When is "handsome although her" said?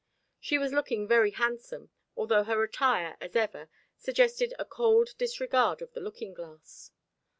1.29-2.63